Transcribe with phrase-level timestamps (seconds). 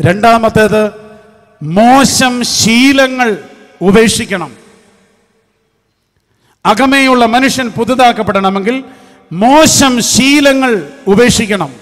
[0.00, 0.90] രണ്ടാമത്തേത്
[1.62, 3.36] മോശം ശീലങ്ങൾ
[3.82, 4.56] ഉപേക്ഷിക്കണം.
[6.66, 8.84] അകമേയുള്ള മനുഷ്യൻ പുതുതാക്കപ്പെടണമെങ്കിൽ
[9.32, 11.74] മോശം ശീലങ്ങൾ ഉപേക്ഷിക്കണം.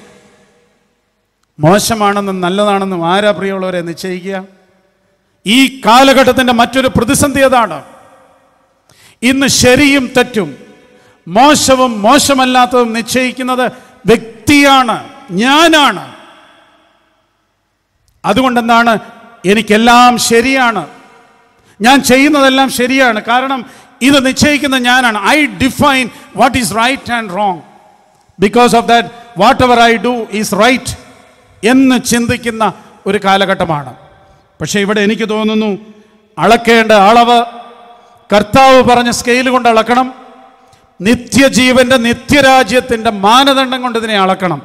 [1.60, 4.44] മോശമാണെന്നും നല്ലതാണെന്നും ആരാ പ്രിയമുള്ളവരെ നിശ്ചയിക്കുക?
[5.46, 7.84] ഈ കാലഘട്ടത്തിന്റെ മറ്റൊരു പ്രതിസന്ധി അതാണ്.
[9.22, 10.56] ഇന്ന് ശരിയും തെറ്റും
[11.28, 13.72] മോശവും മോശമല്ലാത്തതും നിശ്ചയിക്കുന്നത്
[14.06, 16.15] വ്യക്തിയാണ് ഞാനാണ്.
[18.26, 18.98] അതുകൊണ്ടെന്താണ്?
[19.46, 20.86] എനിക്കെല്ലാം ശരിയാണ്.
[21.80, 23.22] ഞാൻ ചെയ്യുന്നതെല്ലാം ശരിയാണ്.
[23.22, 23.64] കാരണം
[24.02, 25.28] ഇത് നിശ്ചയിക്കുന്ന ഞാനാണ്.
[25.28, 27.60] I define what is right and wrong
[28.40, 29.08] because of that
[29.62, 30.98] whatever I do is right
[31.66, 32.72] എന്ന് ചിന്തിക്കുന്ന
[33.06, 33.94] ഒരു കാലഘട്ടമാണ്.
[34.60, 35.78] പക്ഷേ ഇവിടെ എനിക്ക് തോന്നുന്നു
[36.38, 37.44] അളക്കേണ്ട അളവ്
[38.34, 40.14] കർത്താവ് പറഞ്ഞ സ്കെയിൽ കൊണ്ട് അളക്കണം.
[41.00, 44.62] നിത്യജീവന്റെ നിത്യരാജ്യത്തിന്റെ മാനദണ്ഡം കൊണ്ട് ഇതിനെ അളക്കണം.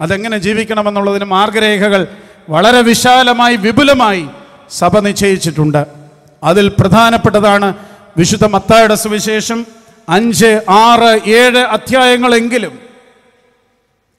[0.00, 2.06] അതെങ്ങനെ ജീവിക്കണമെന്നുള്ളതിന് മാർഗരേഖകൾ
[2.48, 4.28] വളരെ വിശാലമായി വിപുലമായി
[4.70, 5.86] സഭ നിശ്ചയിച്ചിട്ടുണ്ട്.
[6.42, 7.74] അതിൽ പ്രധാനപ്പെട്ടതാണ്
[8.16, 9.66] വിശുദ്ധ മത്തായുടെ സുവിശേഷം
[10.08, 12.78] അഞ്ച് ആറ് ഏഴ് അധ്യായങ്ങളെങ്കിലും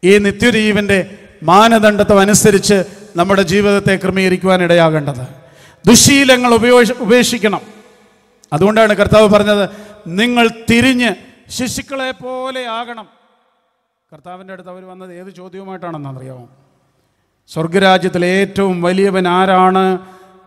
[0.03, 2.83] ഈ നിത്യജീവന്റെ മാനദണ്ഡത്വം അനുസരിച്ച്
[3.15, 5.27] നമ്മുടെ ജീവിതത്തെ ക്രമീകരിക്കുവാൻ ഇടയാകേണ്ടത്.
[5.87, 7.61] ദുശീലങ്ങൾ ഉപയോഗ ഉപേക്ഷിക്കണം.
[8.53, 9.69] അതുകൊണ്ടാണ് കർത്താവ് പറഞ്ഞത്
[10.07, 11.15] നിങ്ങൾ തിരിഞ്ഞ്
[11.49, 13.07] ശിശുക്കളെ പോലെ ആകണം.
[14.13, 16.49] കർത്താവിന്റെ അടുത്ത് അവർ വന്നത് ഏത് ചോദ്യവുമായിട്ടാണെന്ന് അറിയാമോ
[17.47, 19.97] സ്വർഗരാജ്യത്തിലെ ഏറ്റവും വലിയവൻ ആരാണ്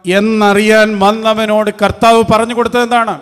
[0.06, 3.20] എന്നറിയാൻ വന്നവനോട് കർത്താവ് പറഞ്ഞു കൊടുത്തത് എന്താണ്?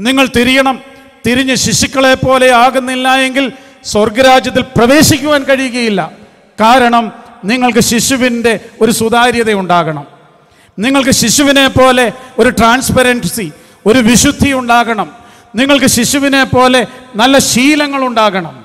[0.00, 0.80] നിങ്ങൾ തിരിയണം.
[1.26, 3.52] തിരിഞ്ഞ് ശിശുക്കളെ പോലെ ആകുന്നില്ല എങ്കിൽ
[3.84, 6.12] സ്വർഗരാജ്യത്തിൽ പ്രവേശിക്കുവാൻ കഴിയുകയില്ല.
[6.60, 7.12] കാരണം
[7.44, 10.04] നിങ്ങൾക്ക് ശിശുവിന്റെ ഒരു സുതാര്യത ഉണ്ടാകണം.
[10.78, 13.52] നിങ്ങൾക്ക് ശിശുവിനെ പോലെ ഒരു ട്രാൻസ്പെറൻസി
[13.86, 15.12] ഒരു വിശുദ്ധി ഉണ്ടാകണം.
[15.54, 18.64] നിങ്ങൾക്ക് ശിശുവിനെ പോലെ നല്ല ശീലങ്ങൾ ഉണ്ടാകണം.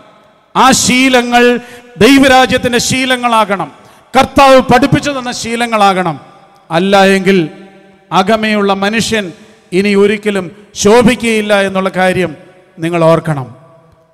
[0.56, 1.60] ആ ശീലങ്ങൾ
[1.98, 3.81] ദൈവരാജ്യത്തിന്റെ ശീലങ്ങളാകണം.
[4.18, 6.20] കർത്താവ് പഠിപ്പിച്ചു തന്ന ശീലങ്ങളാകണം.
[6.72, 7.50] അല്ല എങ്കിൽ
[8.12, 9.32] അകമയുള്ള മനുഷ്യൻ
[9.74, 12.36] ഇനി ഒരിക്കലും ശോഭിക്കുകയില്ല എന്നുള്ള കാര്യം
[12.80, 13.56] നിങ്ങൾ ഓർക്കണം.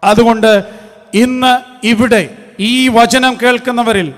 [0.04, 0.64] അതുകൊണ്ട്
[1.14, 4.14] ഇന്ന് ഇവിടെ ഈ വചനം കേൾക്കുന്നവരിൽ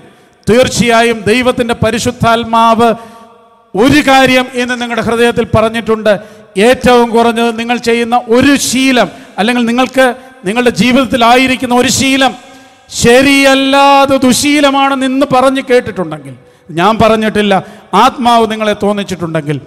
[0.50, 2.94] തീർച്ചയായും ദൈവത്തിന്റെ പരിശുദ്ധാത്മാവ്
[3.74, 6.20] ഒരു കാര്യം എന്ന് നിങ്ങളുടെ ഹൃദയത്തിൽ പറഞ്ഞിട്ടുണ്ട്.
[6.58, 9.08] ഏറ്റവും കുറഞ്ഞത് നിങ്ങൾ ചെയ്യുന്ന ഒരു ശീലം
[9.38, 10.14] അല്ലെങ്കിൽ നിങ്ങൾക്ക്
[10.44, 12.49] നിങ്ങളുടെ ജീവിതത്തിലായിരിക്കുന്ന ഒരു ശീലം
[12.92, 16.34] ശരിയല്ലാതെ ദുശീലമാണെന്ന് ഇന്ന് പറഞ്ഞ് കേട്ടിട്ടുണ്ടെങ്കിൽ
[16.70, 17.64] ഞാൻ പറഞ്ഞിട്ടില്ല
[17.94, 19.60] ആത്മാവ് നിങ്ങളെ തോന്നിച്ചിട്ടുണ്ടെങ്കിൽ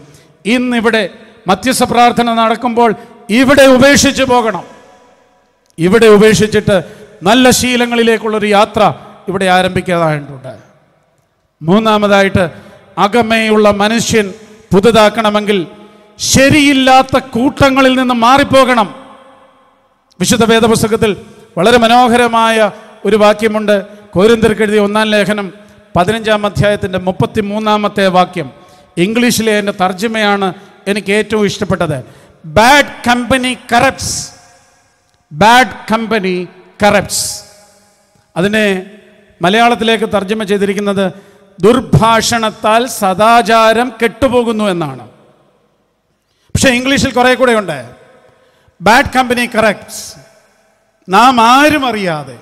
[0.45, 1.09] ഇന്നിവിടെ
[1.47, 2.95] മധ്യസ്ഥ പ്രാർത്ഥന നടക്കുമ്പോൾ
[3.29, 4.63] ഇവിടെ ഉപേക്ഷിച്ച് പോകണം.
[5.77, 6.83] ഇവിടെ ഉപേക്ഷിച്ചിട്ട്
[7.23, 8.93] നല്ല ശീലങ്ങളിലേക്കുള്ളൊരു യാത്ര
[9.27, 10.57] ഇവിടെ ആരംഭിക്കാതായിട്ടുണ്ട്
[11.61, 12.49] മൂന്നാമതായിട്ട്
[12.97, 14.33] അകമേയുള്ള മനുഷ്യൻ
[14.73, 15.67] പുതുതാക്കണമെങ്കിൽ
[16.19, 18.95] ശരിയില്ലാത്ത കൂട്ടങ്ങളിൽ നിന്ന് മാറിപ്പോകണം.
[20.19, 21.17] വിശുദ്ധ വേദപുസ്തകത്തിൽ
[21.57, 22.71] വളരെ മനോഹരമായ
[23.05, 23.85] ഒരു വാക്യമുണ്ട്.
[23.87, 25.53] കോരിന്തർക്കെഴുതിയ ഒന്നാം ലേഖനം
[25.95, 28.51] പതിനഞ്ചാം അധ്യായത്തിന്റെ മുപ്പത്തി മൂന്നാമത്തെ വാക്യം.
[28.97, 30.53] ഇംഗ്ലീഷിലെ എന്റെ തർജമയാണ്
[30.87, 32.03] എനിക്ക് ഏറ്റവും ഇഷ്ടപ്പെട്ടത്.
[32.45, 34.31] Bad company corrupts
[35.31, 36.47] bad company
[36.83, 37.43] corrupts
[38.37, 38.85] അതിനെ
[39.41, 41.11] മലയാളത്തിലേക്ക് തർജമ ചെയ്തിരിക്കുന്നത്
[41.61, 45.09] ദുർഭാഷണത്താൽ സദാചാരം കെട്ടുപോകുന്നു എന്നാണ്.
[46.53, 47.89] പക്ഷേ ഇംഗ്ലീഷിൽ കുറേ കൂടെ ഉണ്ട്.
[48.81, 50.15] ബാഡ് കമ്പനി കറക്റ്റ്സ്
[51.09, 52.37] നാം ആരും അറിയാതെ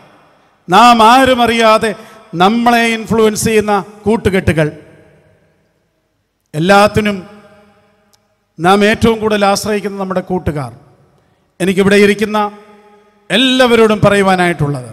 [0.74, 1.92] നാം ആരും അറിയാതെ
[2.36, 3.74] നമ്മളെ ഇൻഫ്ലുവൻസ് ചെയ്യുന്ന
[4.06, 4.68] കൂട്ടുകെട്ടുകൾ.
[6.54, 7.18] എല്ലാത്തിനും
[8.60, 10.72] നാം ഏറ്റവും കൂടുതൽ ആശ്രയിക്കുന്ന നമ്മുടെ കൂട്ടുകാർ.
[11.60, 12.40] എനിക്കിവിടെ ഇരിക്കുന്ന
[13.30, 14.92] എല്ലാവരോടും പറയുവാനായിട്ടുള്ളത്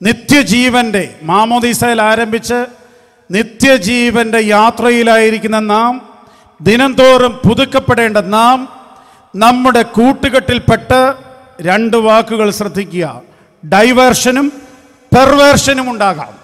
[0.00, 2.58] നിത്യജീവന്റെ മാമോദീസയിൽ ആരംഭിച്ച്
[3.30, 5.92] നിത്യജീവന്റെ യാത്രയിലായിരിക്കുന്ന നാം
[6.60, 8.58] ദിനംതോറും പുതുക്കപ്പെടേണ്ട നാം
[9.34, 11.00] നമ്മുടെ കൂട്ടുകെട്ടിൽപ്പെട്ട്
[11.60, 13.06] രണ്ട് വാക്കുകൾ ശ്രദ്ധിക്കുക.
[13.64, 14.46] ഡൈവേർഷനും
[15.14, 16.34] പെർവേർഷനും ഉണ്ടാകാം.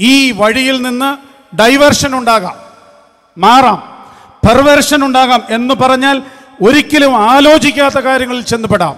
[0.00, 1.16] ഈ വഴിയിൽ നിന്ന്
[1.56, 2.54] ഡൈവേർഷൻ ഉണ്ടാകാം.
[3.38, 4.06] മാറാം.
[4.48, 6.22] പെർവേർഷൻ ഉണ്ടാകാം എന്ന് പറഞ്ഞാൽ
[6.62, 8.96] ഒരിക്കലും ആലോചിക്കാത്ത കാര്യങ്ങളിൽ ചെന്നുപെടാം.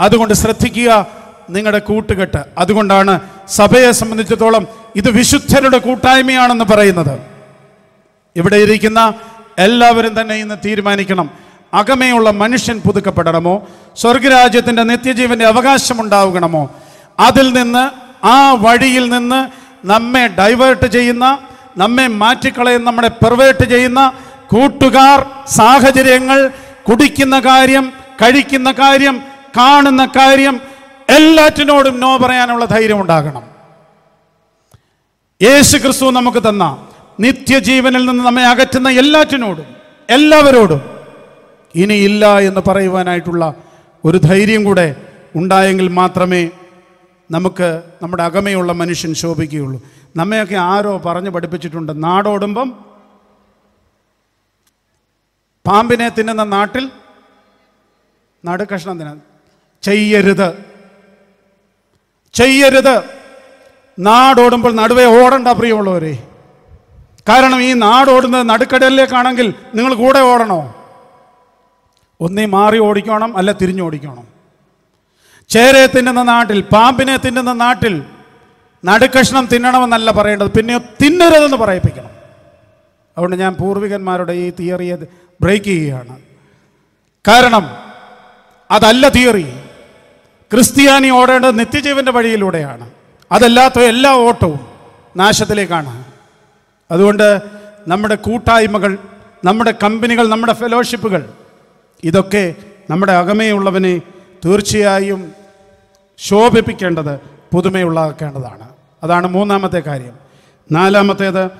[0.00, 1.06] അതുകൊണ്ട് ശ്രദ്ധിക്കുക
[1.50, 2.44] നിങ്ങളുടെ കൂട്ടുകെട്ട്.
[2.58, 4.66] അതുകൊണ്ടാണ് സഭയെ സംബന്ധിച്ചിടത്തോളം
[4.96, 7.20] ഇത് വിശുദ്ധരുടെ കൂട്ടായ്മയാണെന്ന് പറയുന്നത്.
[8.36, 9.14] ഇവിടെ ഇരിക്കുന്ന
[9.58, 11.30] എല്ലാവരും തന്നെ ഇന്ന് തീരുമാനിക്കണം.
[11.74, 13.66] അകമേയുള്ള മനുഷ്യൻ പുതുക്കപ്പെടണമോ?
[13.96, 16.70] സ്വർഗരാജ്യത്തിന്റെ നിത്യജീവന്റെ അവകാശം ഉണ്ടാവുകണമോ
[17.18, 17.90] അതിൽ നിന്ന്
[18.24, 19.48] ആ വഴിയിൽ നിന്ന്
[19.84, 21.38] നമ്മെ ഡൈവേർട്ട് ചെയ്യുന്ന
[21.76, 24.12] നമ്മെ മാറ്റിക്കളയുന്ന നമ്മളെ പെർവേർട്ട് ചെയ്യുന്ന
[24.46, 26.48] കൂട്ടുകാർ സാഹചര്യങ്ങൾ
[26.88, 27.92] കുടിക്കുന്ന കാര്യം
[28.22, 29.22] കഴിക്കുന്ന കാര്യം
[29.56, 30.60] കാണുന്ന കാര്യം
[31.08, 33.42] എല്ലാറ്റിനോടും നോ പറയാനുള്ള ധൈര്യം ഉണ്ടാകണം.
[35.40, 36.64] യേശു ക്രിസ്തു നമുക്ക് തന്ന
[37.20, 39.66] നിത്യജീവനിൽ നിന്ന് നമ്മെ അകറ്റുന്ന എല്ലാറ്റിനോടും
[40.08, 40.80] എല്ലാവരോടും
[41.74, 43.54] ഇനിയില്ല എന്ന് പറയുവാനായിട്ടുള്ള
[44.04, 44.96] ഒരു ധൈര്യം കൂടെ
[45.34, 46.50] ഉണ്ടായെങ്കിൽ മാത്രമേ
[47.30, 49.82] നമുക്ക് നമ്മുടെ അകമയുള്ള മനുഷ്യൻ ശോഭിക്കുകയുള്ളൂ.
[50.16, 52.04] നമ്മയൊക്കെ ആരോ പറഞ്ഞു പഠിപ്പിച്ചിട്ടുണ്ട്.
[52.04, 52.84] നാടോടുമ്പം
[55.66, 56.90] പാമ്പിനെ തിന്നുന്ന നാട്ടിൽ
[58.46, 59.16] നടുക്കഷ്ണം തിന്ന
[59.82, 60.64] ചെയ്യരുത്.
[62.34, 63.02] ചെയ്യരുത്.
[63.98, 66.28] നാടോടുമ്പോൾ നടുവേ ഓടണ്ട പ്രിയമുള്ളവരെ.
[67.28, 70.74] കാരണം ഈ നാടോടുന്നത് നടുക്കടലിലേക്കാണെങ്കിൽ നിങ്ങൾ കൂടെ ഓടണോ?
[72.20, 74.37] ഒന്നേ മാറി ഓടിക്കണം അല്ല തിരിഞ്ഞോടിക്കണം.
[75.48, 78.04] ചേരയെ തിന്നുന്ന നാട്ടിൽ പാമ്പിനെ തിന്നുന്ന നാട്ടിൽ
[78.84, 80.50] നടുക്കഷ്ണം തിന്നണമെന്നല്ല പറയേണ്ടത്.
[80.50, 82.10] പിന്നെ തിന്നരുതെന്ന് പറയിപ്പിക്കണം.
[83.16, 84.96] അതുകൊണ്ട് ഞാൻ പൂർവികന്മാരുടെ ഈ തിയറിയെ
[85.40, 86.18] ബ്രേക്ക് ചെയ്യുകയാണ്.
[87.28, 87.76] കാരണം
[88.70, 89.46] അതല്ല തിയറി.
[90.52, 92.90] ക്രിസ്ത്യാനി ഓടേണ്ടത് നിത്യജീവന്റെ വഴിയിലൂടെയാണ്.
[93.32, 94.60] അതല്ലാത്ത എല്ലാ ഓട്ടവും
[95.16, 96.04] നാശത്തിലേക്കാണ്.
[96.90, 97.42] അതുകൊണ്ട്
[97.88, 98.98] നമ്മുടെ കൂട്ടായ്മകൾ
[99.44, 101.32] നമ്മുടെ കമ്പനികൾ നമ്മുടെ ഫെലോഷിപ്പുകൾ
[102.04, 102.54] ഇതൊക്കെ
[102.90, 104.00] നമ്മുടെ അകമേയുള്ളവനെ
[104.44, 105.37] തീർച്ചയായും
[106.18, 107.20] ശോഭിപ്പിക്കേണ്ടത്
[107.54, 108.68] പുതുമയുള്ളതാക്കേണ്ടതാണ്.
[109.02, 110.18] അതാണ് മൂന്നാമത്തെ കാര്യം.
[110.72, 111.50] നാലാമത്തേത്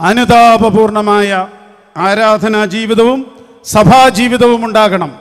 [0.00, 1.48] അനുതാപപൂർണമായ
[1.96, 5.18] ആരാധനാ ജീവിതവും സഭാജീവിതവും ഉണ്ടാകണം.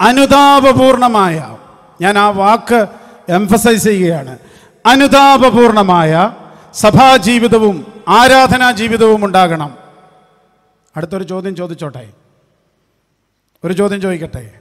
[0.00, 1.56] അനുതാപപൂർണമായ
[2.00, 2.86] ഞാൻ ആ വാക്ക്
[3.28, 4.38] എംഫസൈസ് ചെയ്യുകയാണ്.
[4.86, 6.32] അനുതാപപൂർണമായ
[6.74, 9.76] സഭാജീവിതവും ആരാധനാ ജീവിതവും ഉണ്ടാകണം.
[10.96, 12.08] അടുത്തൊരു ചോദ്യം ചോദിച്ചോട്ടെ?
[13.64, 14.59] ഒരു ചോദ്യം ചോദിക്കട്ടെ?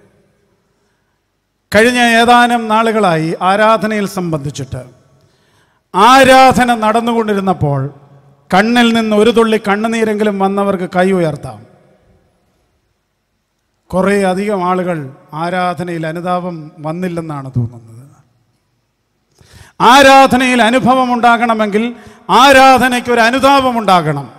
[1.75, 4.81] കഴിഞ്ഞ ഏതാനും നാളുകളായി ആരാധനയിൽ സംബന്ധിച്ചിട്ട്
[5.95, 7.93] ആരാധന നടന്നുകൊണ്ടിരുന്നപ്പോൾ
[8.53, 11.59] കണ്ണിൽ നിന്ന് ഒരു തുള്ളി കണ്ണുനീരെങ്കിലും വന്നവർക്ക് കൈ ഉയർത്താം.
[13.93, 17.95] കുറേ അധികം ആളുകൾ ആരാധനയിൽ അനുതാപം വന്നില്ലെന്നാണ് തോന്നുന്നത്.
[19.81, 21.95] ആരാധനയിൽ അനുഭവം ഉണ്ടാകണമെങ്കിൽ
[22.29, 24.33] ആരാധനയ്ക്ക് ഒരു അനുതാപം ഉണ്ടാകണം.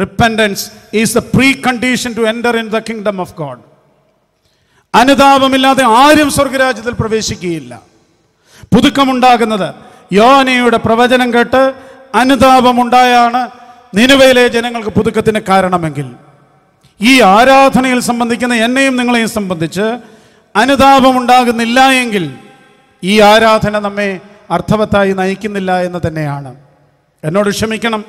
[0.00, 1.18] Repentance is the
[1.52, 3.73] precondition to enter in the kingdom of God
[4.94, 7.80] അനുതാപമില്ലാതെ ആരും സ്വർഗരാജ്യത്തിൽ പ്രവേശിക്കുകയില്ല.
[8.74, 9.74] പുതുക്കമുണ്ടാകുന്നത്
[10.12, 11.74] യോനയുടെ പ്രവചനം കേട്ട്
[12.14, 13.50] അനുതാപമുണ്ടായാണ്
[13.94, 16.10] നിനുവയിലെ ജനങ്ങൾക്ക് പുതുക്കത്തിന് കാരണമെങ്കിൽ.
[17.00, 19.98] ഈ ആരാധനയിൽ സംബന്ധിക്കുന്ന എന്നെയും നിങ്ങളെയും സംബന്ധിച്ച്
[20.56, 22.34] അനുതാപമുണ്ടാകുന്നില്ല എങ്കിൽ
[23.04, 24.20] ഈ ആരാധന നമ്മെ
[24.50, 26.54] അർത്ഥവത്തായി നയിക്കുന്നില്ല എന്ന് തന്നെയാണ്.
[27.24, 28.04] എന്നോട് ക്ഷമിക്കണം.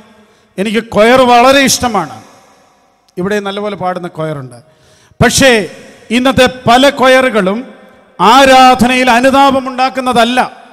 [0.58, 2.24] എനിക്ക് കൊയർ വളരെ ഇഷ്ടമാണ്.
[3.18, 4.56] ഇവിടെ നല്ലപോലെ പാടുന്ന കൊയറുണ്ട്.
[5.24, 5.70] പക്ഷേ
[6.12, 7.74] ഇന്നത്തെ പല കൊയറുകളും
[8.22, 10.66] ആരാധനയിൽ അനുതാപമുണ്ടാക്കുന്നതല്ല.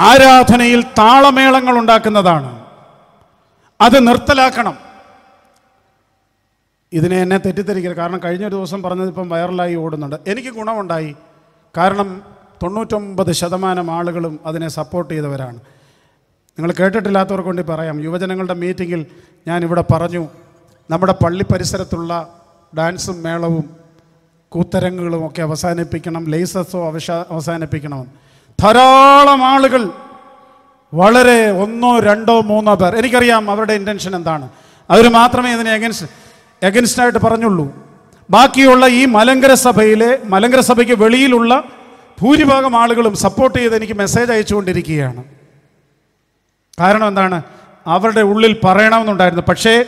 [0.00, 2.66] ആരാധനയിൽ താളമേളങ്ങൾ ഉണ്ടാക്കുന്നതാണ്.
[3.80, 4.78] അത് നിർത്തലാക്കണം.
[6.92, 7.96] ഇതിനെ എന്നെ തെറ്റിദ്ധരിക്കരുത്.
[7.96, 10.16] കാരണം കഴിഞ്ഞ ഒരു ദിവസം പറഞ്ഞത് ഇപ്പം വൈറലായി ഓടുന്നുണ്ട്.
[10.26, 11.16] എനിക്ക് ഗുണമുണ്ടായി.
[11.76, 12.22] കാരണം
[12.62, 15.56] തൊണ്ണൂറ്റൊമ്പത് ശതമാനം ആളുകളും അതിനെ സപ്പോർട്ട് ചെയ്തവരാണ്.
[16.58, 18.00] നിങ്ങൾ കേട്ടിട്ടില്ലാത്തവർക്ക് വേണ്ടി പറയാം.
[18.00, 19.06] യുവജനങ്ങളുടെ മീറ്റിങ്ങിൽ
[19.48, 20.28] ഞാൻ ഇവിടെ പറഞ്ഞു.
[20.90, 22.39] നമ്മുടെ പള്ളി പരിസരത്തുള്ള
[22.78, 23.70] ഡാൻസും മേളവും
[24.48, 28.10] കൂത്തരങ്ങുകളും ഒക്കെ അവസാനിപ്പിക്കണം ലേസസോ അവശ അവസാനിപ്പിക്കണമെന്ന്
[28.62, 29.90] ധാരാളം ആളുകൾ
[30.94, 32.96] വളരെ ഒന്നോ രണ്ടോ മൂന്നോ പേർ.
[32.96, 34.48] എനിക്കറിയാം അവരുടെ ഇന്റൻഷൻ എന്താണ്.
[34.90, 36.06] അവർ മാത്രമേ ഇതിനെ എഗൻസ്റ്റ്
[36.62, 37.74] എഗൻസ്റ്റായിട്ട് പറഞ്ഞുള്ളൂ.
[38.30, 41.64] ബാക്കിയുള്ള ഈ മലങ്കര സഭയിലെ മലങ്കര സഭയ്ക്ക് വെളിയിലുള്ള
[42.22, 45.24] ഭൂരിഭാഗം ആളുകളും സപ്പോർട്ട് ചെയ്ത് എനിക്ക് മെസ്സേജ് അയച്ചുകൊണ്ടിരിക്കുകയാണ്.
[46.80, 47.42] കാരണം എന്താണ്?
[47.86, 49.42] അവരുടെ ഉള്ളിൽ പറയണമെന്നുണ്ടായിരുന്നു.
[49.42, 49.84] പക്ഷേ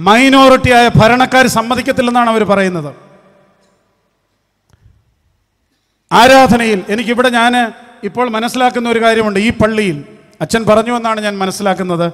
[0.00, 2.94] മൈനോറിറ്റിയായ ഭരണക്കാർ സമ്മതിക്കത്തില്ലെന്നാണ് അവർ പറയുന്നത്.
[6.12, 7.72] ആരാധനയിൽ എനിക്കിവിടെ ഞാൻ
[8.04, 10.04] ഇപ്പോൾ മനസ്സിലാക്കുന്ന ഒരു കാര്യമുണ്ട് ഈ പള്ളിയിൽ.
[10.40, 12.12] അച്ഛൻ പറഞ്ഞു എന്നാണ് ഞാൻ മനസ്സിലാക്കുന്നത്.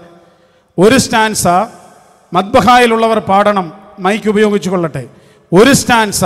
[0.79, 1.47] ഒരു സ്റ്റാൻസ
[2.33, 5.09] മദ്ബഹായിലുള്ളവർ പാടണം മൈക്ക് ഉപയോഗിച്ചു കൊള്ളട്ടെ.
[5.53, 6.25] ഒരു സ്റ്റാൻസ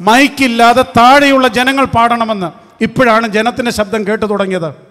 [0.00, 2.50] മൈക്കില്ലാതെ താഴെയുള്ള ജനങ്ങൾ പാടണമെന്ന്
[2.84, 4.85] ഇപ്പോഴാണ് ജനത്തിന്റെ ശബ്ദം കേട്ടു തുടങ്ങിയത്.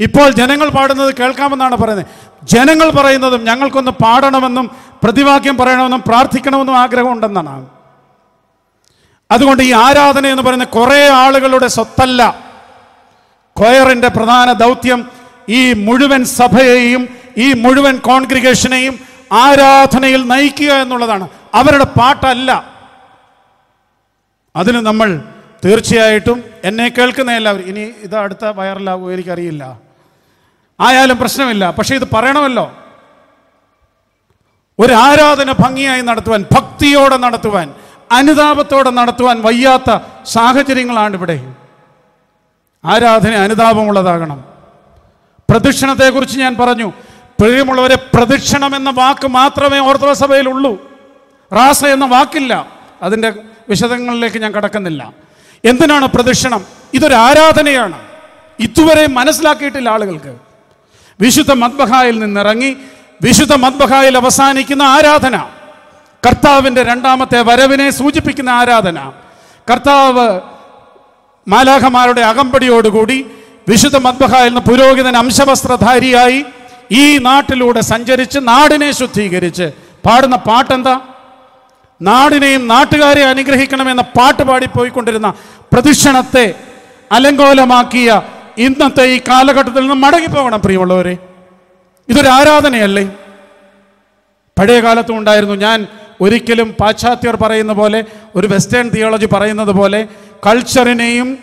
[0.00, 2.06] ഇപ്പോൾ ജനങ്ങൾ പാടുന്നത് കേൾക്കാമെന്നാണ് പറയുന്നത്.
[2.42, 4.70] ജനങ്ങൾ പറയുന്നതും ഞങ്ങൾക്കൊന്ന് പാടണമെന്നും
[5.02, 7.68] പ്രതിവാക്യം പറയണമെന്നും പ്രാർത്ഥിക്കണമെന്നും ആഗ്രഹമുണ്ടെന്നാണ്.
[9.30, 12.36] അതുകൊണ്ട് ഈ ആരാധന എന്ന് പറയുന്ന കുറേ ആളുകളുടെ സ്വത്തല്ല.
[13.56, 15.10] കൊയറിന്റെ പ്രധാന ദൗത്യം
[15.48, 17.08] ഈ മുഴുവൻ സഭയെയും
[17.38, 18.98] ഈ മുഴുവൻ കോൺഗ്രിഗേഷനെയും
[19.32, 21.28] ആരാധനയിൽ നയിക്കുക എന്നുള്ളതാണ്.
[21.54, 22.64] അവരുടെ പാട്ടല്ല.
[24.56, 25.22] അതിന് നമ്മൾ
[25.64, 27.64] തീർച്ചയായിട്ടും എന്നെ കേൾക്കുന്ന എല്ലാവരും.
[27.64, 29.80] ഇനി ഇത് അടുത്ത വൈറലാകുമോ എനിക്കറിയില്ല.
[30.80, 31.70] ആയാലും പ്രശ്നമില്ല.
[31.70, 32.72] പക്ഷേ ഇത് പറയണമല്ലോ.
[34.78, 37.74] ഒരു ആരാധന ഭംഗിയായി നടത്തുവാൻ ഭക്തിയോടെ നടത്തുവാൻ
[38.12, 41.54] അനുതാപത്തോടെ നടത്തുവാൻ വയ്യാത്ത സാഹചര്യങ്ങളാണ് ഇവിടെ.
[42.84, 44.44] ആരാധന അനുതാപമുള്ളതാകണം.
[45.50, 46.92] പ്രദക്ഷിണത്തെക്കുറിച്ച് ഞാൻ പറഞ്ഞു.
[47.40, 51.00] പ്രിയമുള്ളവരെ പ്രദക്ഷിണം എന്ന വാക്ക് മാത്രമേ ഓർത്തവസഭയിലുള്ളൂ സഭയിലുള്ളൂ.
[51.52, 52.66] റാസ എന്ന വാക്കില്ല.
[53.02, 53.32] അതിന്റെ
[53.68, 55.31] വിശദങ്ങളിലേക്ക് ഞാൻ കടക്കുന്നില്ല.
[55.64, 56.64] എന്തിനാണ് പ്രദക്ഷിണം?
[56.94, 57.98] ഇതൊരു ആരാധനയാണ്.
[58.60, 60.32] ഇതുവരെ മനസ്സിലാക്കിയിട്ടില്ല ആളുകൾക്ക്.
[61.20, 62.76] വിശുദ്ധ മദ്ബഹായിൽ നിന്നിറങ്ങി
[63.22, 65.36] വിശുദ്ധ മദ്ബഹായിൽ അവസാനിക്കുന്ന ആരാധന
[66.26, 69.12] കർത്താവിന്റെ രണ്ടാമത്തെ വരവിനെ സൂചിപ്പിക്കുന്ന ആരാധന
[69.70, 70.40] കർത്താവ്
[71.48, 73.26] മാലാഖമാരുടെ അകമ്പടിയോടുകൂടി
[73.68, 76.44] വിശുദ്ധ മദ്ബഹ എന്ന പുരോഹിതൻ അംശവസ്ത്രധാരിയായി
[76.92, 79.72] ഈ നാട്ടിലൂടെ സഞ്ചരിച്ച് നാടിനെ ശുദ്ധീകരിച്ച്
[80.06, 81.00] പാടുന്ന പാട്ടെന്താ?
[82.02, 85.34] നാടിനെയും നാട്ടുകാരെ അനുഗ്രഹിക്കണമെന്ന പാട്ട് പാടിപ്പോയിക്കൊണ്ടിരുന്ന
[85.72, 86.54] പ്രതിക്ഷണത്തെ
[87.12, 88.22] അലങ്കോലമാക്കിയ
[88.58, 91.18] ഇന്നത്തെ ഈ കാലഘട്ടത്തിൽ നിന്ന് മടങ്ങിപ്പോകണം പ്രിയമുള്ളവരെ.
[92.08, 93.04] ഇതൊരു ആരാധനയല്ലേ?
[94.58, 95.54] പഴയ കാലത്തും ഉണ്ടായിരുന്നു.
[95.54, 95.86] ഞാൻ
[96.20, 98.04] ഒരിക്കലും പാശ്ചാത്യർ പറയുന്ന പോലെ
[98.36, 100.08] ഒരു വെസ്റ്റേൺ തിയോളജി പറയുന്നത് പോലെ
[100.46, 101.38] കൾച്ചറിനെയും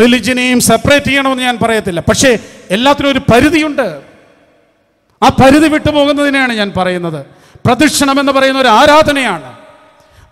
[0.00, 2.00] റിലിജിയനെയും സെപ്പറേറ്റ് ചെയ്യണമെന്ന് ഞാൻ പറയത്തില്ല.
[2.00, 2.38] പക്ഷേ
[2.70, 4.00] എല്ലാത്തിനും ഒരു പരിധിയുണ്ട്.
[5.22, 7.26] ആ പരിധി വിട്ടുപോകുന്നതിനെയാണ് ഞാൻ പറയുന്നത്.
[7.66, 9.63] പ്രദക്ഷിണം എന്ന് പറയുന്ന ഒരു ആരാധനയാണ്.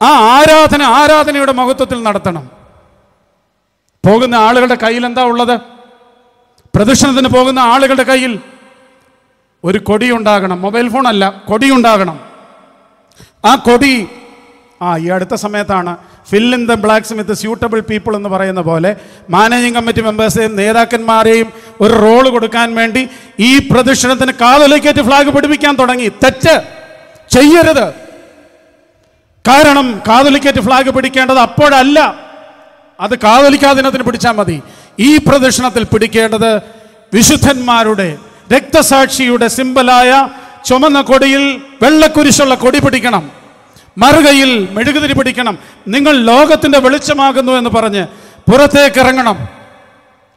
[0.03, 2.51] ആ ആരാധന ആരാധനയുടെ മഹത്വത്തിൽ നടത്തണം.
[4.07, 5.61] പോകുന്ന ആളുകളുടെ കയ്യിൽ എന്താ ഉള്ളത്?
[6.77, 8.39] പ്രദക്ഷിണത്തിന് പോകുന്ന ആളുകളുടെ കയ്യിൽ
[9.65, 10.63] ഒരു കൊടി ഉണ്ടാകണം.
[10.63, 12.21] മൊബൈൽ ഫോൺ അല്ല കൊടി ഉണ്ടാകണം.
[13.45, 14.09] ആ കൊടി
[14.83, 15.97] ആ ഈ അടുത്ത സമയത്താണ്
[16.31, 18.97] fill in the black smith suitable people എന്ന് പറയുന്ന പോലെ
[19.31, 23.09] മാനേജിംഗ് കമ്മിറ്റി മെമ്പേഴ്സെയും നേതാക്കന്മാരെയും ഒരു റോൾ കൊടുക്കാൻ വേണ്ടി
[23.41, 26.09] ഈ പ്രദക്ഷിണത്തിന് കാതലിക്കേറ്റ് ഫ്ലാഗ് പിടിപ്പിക്കാൻ തുടങ്ങി.
[26.09, 26.55] തെറ്റ്
[27.31, 28.12] ചെയ്യരുത്.
[29.49, 32.15] കാരണം കാതലിക്കേറ്റ് ഫ്ലാഗ് പിടിക്കേണ്ടത് അപ്പോഴല്ല.
[33.01, 34.63] അത് കാതലിക്കാതിനത്തിന് പിടിച്ചാൽ മതി.
[34.99, 36.57] ഈ പ്രദർശനത്തിൽ പിടിക്കേണ്ടത്
[37.15, 38.19] വിശുദ്ധന്മാരുടെ
[38.53, 40.29] രക്തസാക്ഷിയുടെ സിമ്പലായ
[40.67, 43.31] ചുമന്ന കൊടിയിൽ വെള്ളക്കുരിശുള്ള കൊടി പിടിക്കണം.
[43.99, 45.59] മറുകയിൽ മെഴുകുതിരി പിടിക്കണം.
[45.89, 48.07] നിങ്ങൾ ലോകത്തിന്റെ വെളിച്ചമാകുന്നു എന്ന് പറഞ്ഞ്
[48.53, 49.49] പുറത്തേക്ക് ഇറങ്ങണം.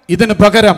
[0.09, 0.75] ഇതിന് പകരം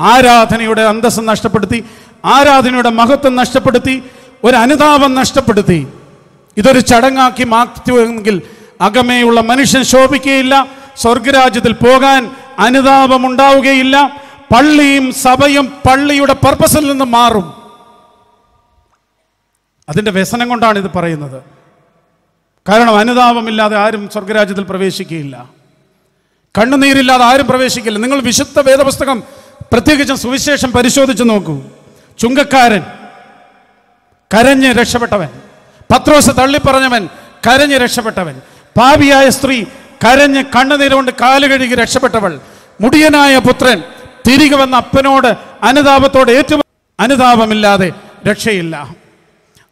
[0.00, 1.84] ആരാധനയുടെ അന്തസ്സം നഷ്ടപ്പെടുത്തി
[2.24, 4.02] ആരാധനയുടെ മഹത്വം നഷ്ടപ്പെടുത്തി
[4.44, 5.86] ഒരു അനുതാപം നഷ്ടപ്പെടുത്തി.
[6.56, 8.42] ഇതൊരു ചടങ്ങാക്കി മാറ്റുമെങ്കിൽ
[8.80, 14.20] അകമേയുള്ള മനുഷ്യൻ ശോഭിക്കുകയില്ല സ്വർഗരാജ്യത്തിൽ പോകാൻ അനുതാപം ഉണ്ടാവുകയില്ല
[14.54, 17.64] പള്ളിയും സഭയും പള്ളിയുടെ പർപ്പസിൽ നിന്ന് മാറും.
[19.88, 21.42] അതിന്റെ വ്യസനം കൊണ്ടാണ് ഇത് പറയുന്നത്.
[22.68, 25.50] കാരണം അനുതാപമില്ലാതെ ആരും സ്വർഗരാജ്യത്തിൽ പ്രവേശിക്കുകയില്ല.
[26.58, 27.98] കണ്ണുനീരില്ലാതെ ആരും പ്രവേശിക്കില്ല.
[27.98, 29.22] നിങ്ങൾ വിശുദ്ധ വേദപുസ്തകം
[29.72, 31.62] പ്രത്യേകിച്ചും സുവിശേഷം പരിശോധിച്ച് നോക്കൂ.
[32.18, 32.82] ചുങ്കക്കാരൻ
[34.34, 35.28] കരഞ്ഞ് രക്ഷപ്പെട്ടവൻ.
[35.92, 37.08] പത്രോസ് തള്ളിപ്പറഞ്ഞവൻ
[37.46, 38.40] കരഞ്ഞ് രക്ഷപ്പെട്ടവൻ.
[38.78, 39.62] പാപിയായ സ്ത്രീ
[40.04, 42.40] കരഞ്ഞ് കണ്ണുനീരുകൊണ്ട് കാൽ കഴുകി രക്ഷപ്പെട്ടവൾ.
[42.80, 43.82] മുടിയനായ പുത്രൻ
[44.28, 45.30] തിരികെ വന്ന അപ്പനോട്
[45.62, 46.60] അനുതാപത്തോടെ ഏറ്റു
[47.00, 47.92] അനുതാപമില്ലാതെ
[48.26, 48.94] രക്ഷയില്ല.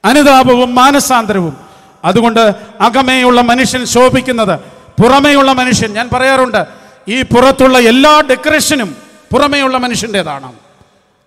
[0.04, 1.56] അനുതാപവും മാനസാന്തരവും.
[2.04, 2.40] അതുകൊണ്ട്
[2.80, 4.58] അകമേയുള്ള മനുഷ്യൻ ശോഭിക്കുന്നത്
[5.02, 6.66] പുറമേയുള്ള മനുഷ്യൻ ഞാൻ പറയാറുണ്ട്
[7.08, 8.96] ഈ പുറത്തുള്ള എല്ലാ ഡെക്കറേഷനും
[9.32, 10.52] പുറമേയുള്ള മനുഷ്യന്റെതാണ്.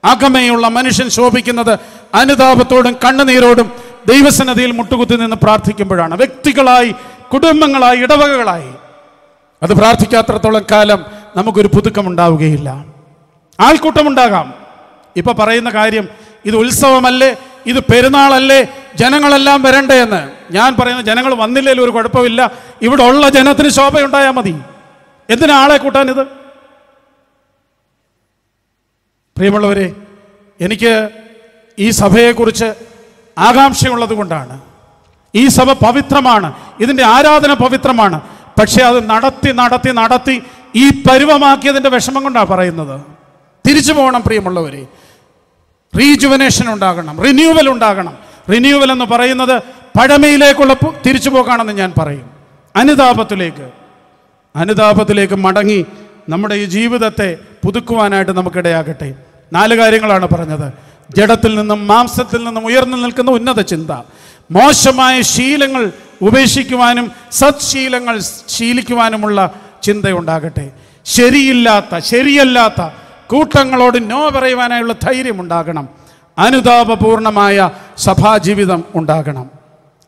[0.04, 1.80] അകമേയുള്ള മനുഷ്യൻ ശോഭിക്കുന്നത്
[2.16, 3.72] അനുതാപത്തോടും കണ്ണുനീരോടും
[4.08, 6.96] ദൈവസന്നതിയിൽ മുട്ടുകുത്തി നിന്ന് പ്രാർത്ഥിക്കുമ്പോഴാണ് വ്യക്തികളായി
[7.34, 8.70] കുടുംബങ്ങളായി ഇടവകകളായി.
[9.64, 12.86] അത് പ്രാർത്ഥിക്കാത്രത്തോളം കാലം നമുക്കൊരു പുതുക്കം ഉണ്ടാവുകയില്ല.
[13.60, 14.54] ആൾക്കൂട്ടമുണ്ടാകാം.
[15.16, 16.10] ഇപ്പൊ പറയുന്ന കാര്യം
[16.46, 17.36] ഇത് ഉത്സവമല്ലേ
[17.66, 20.32] ഇത് പെരുന്നാളല്ലേ ജനങ്ങളെല്ലാം വരണ്ടേ എന്ന്.
[20.52, 22.52] ഞാൻ പറയുന്ന ജനങ്ങൾ വന്നില്ലേലും ഒരു കുഴപ്പമില്ല.
[22.82, 24.56] ഇവിടെ ഉള്ള ജനത്തിന് ശോഭയുണ്ടായാൽ മതി.
[25.30, 26.28] എന്തിനാ ആളെ കൂട്ടാൻ ഇത്
[29.38, 29.94] പ്രിയമുള്ളവരെ
[30.62, 31.10] എനിക്ക്
[31.80, 32.95] ഈ സഭയെക്കുറിച്ച്
[33.38, 34.62] ആകാംക്ഷയുള്ളത് കൊണ്ടാണ്
[35.36, 36.54] ഈ സഭ പവിത്രമാണ്.
[36.80, 38.22] ഇതിന്റെ ആരാധന പവിത്രമാണ്.
[38.60, 40.44] പക്ഷേ അത് നടത്തി നടത്തി നടത്തി
[40.76, 43.02] ഈ പരുവമാക്കിയതിന്റെ വിഷമം കൊണ്ടാണ് പറയുന്നത്.
[43.68, 44.88] തിരിച്ചു പോകണം പ്രിയമുള്ളവരെ.
[46.00, 48.18] റീജുവനേഷൻ ഉണ്ടാകണം റിന്യൂവൽ ഉണ്ടാകണം.
[48.54, 49.62] റിന്യൂവൽ എന്ന് പറയുന്നത്
[50.00, 50.76] പഴമയിലേക്കുള്ള
[51.06, 52.30] തിരിച്ചു പോകാണെന്ന് ഞാൻ പറയും.
[52.76, 53.70] അനുതാപത്തിലേക്ക്.
[54.56, 55.86] അനുതാപത്തിലേക്ക് മടങ്ങി
[56.30, 59.16] നമ്മുടെ ഈ ജീവിതത്തെ പുതുക്കുവാനായിട്ട് നമുക്കിടയാകട്ടെ.
[59.54, 60.74] നാല് കാര്യങ്ങളാണ് പറഞ്ഞത്.
[61.12, 63.92] ജഡത്തിൽ നിന്നും മാംസത്തിൽ നിന്നും ഉയർന്നു നിൽക്കുന്ന ഉന്നത ചിന്ത.
[64.52, 69.52] മോശമായ ശീലങ്ങൾ ഉപേക്ഷിക്കുവാനും സത്ശീലങ്ങൾ ശീലിക്കുവാനുമുള്ള
[69.84, 70.72] ചിന്തയുണ്ടാകട്ടെ.
[71.06, 72.82] ശരിയില്ലാത്ത ശരിയല്ലാത്ത
[73.28, 75.90] കൂട്ടങ്ങളോട് നോ പറയുവാനായുള്ള ധൈര്യം ഉണ്ടാകണം.
[76.38, 79.50] അനുതാപപൂർണമായ സഭാജീവിതം ഉണ്ടാകണം.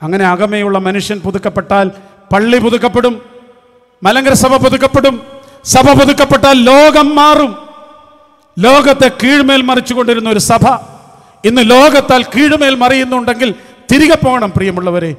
[0.02, 1.92] അങ്ങനെ അകമയുള്ള മനുഷ്യൻ പുതുക്കപ്പെട്ടാൽ
[2.34, 3.22] പള്ളി പുതുക്കപ്പെടും
[4.04, 5.22] മലങ്കര സഭ പുതുക്കപ്പെടും
[5.66, 7.67] സഭ പുതുക്കപ്പെട്ടാൽ ലോകം മാറും.
[8.60, 10.68] ലോകത്തെ കീഴ്മേൽ മറിച്ചുകൊണ്ടിരുന്ന ഒരു സഭ
[11.46, 13.56] ഇന്ന് ലോകത്താൽ കീഴ്മേൽ മറിയുന്നുണ്ടെങ്കിൽ
[13.92, 15.16] തിരികെ പോകണം പ്രിയമുള്ളവരെ.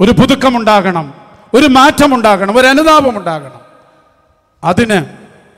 [0.00, 1.14] ഒരു പുതുക്കമുണ്ടാകണം
[1.54, 3.60] ഒരു മാറ്റമുണ്ടാകണം ഒരു അനുതാപമുണ്ടാകണം.
[4.64, 5.04] അതിന്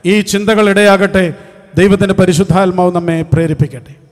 [0.07, 1.33] ഈ ചിന്തകൾ ഇടയാകട്ടെ.
[1.77, 4.04] ദൈവത്തിന്റെ പരിശുദ്ധാത്മാവ് നമ്മെ പ്രേരിപ്പിക്കട്ടെ.